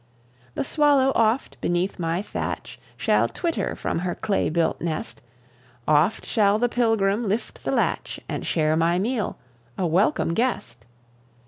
The 0.55 0.63
swallow, 0.63 1.11
oft, 1.13 1.61
beneath 1.61 1.99
my 1.99 2.23
thatch 2.23 2.79
Shall 2.97 3.27
twitter 3.29 3.75
from 3.75 3.99
her 3.99 4.15
clay 4.15 4.49
built 4.49 4.81
nest; 4.81 5.21
Oft 5.87 6.25
shall 6.25 6.57
the 6.57 6.67
pilgrim 6.69 7.27
lift 7.27 7.63
the 7.63 7.71
latch, 7.71 8.19
And 8.27 8.43
share 8.43 8.75
my 8.75 8.97
meal, 8.97 9.37
a 9.77 9.85
welcome 9.85 10.33
guest. 10.33 10.85